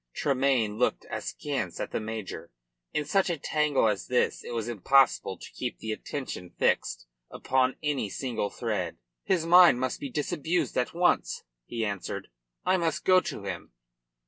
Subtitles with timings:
[0.15, 2.51] Tremayne looked askance at the major.
[2.91, 7.75] In such a tangle as this it was impossible to keep the attention fixed upon
[7.83, 8.97] any single thread.
[9.25, 12.29] "His mind must be disabused at once," he answered.
[12.65, 13.73] "I must go to him."